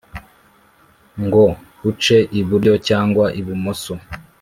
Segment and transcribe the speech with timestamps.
[1.23, 1.43] ngo
[1.89, 3.93] uce iburyo cyangwa ibumoso,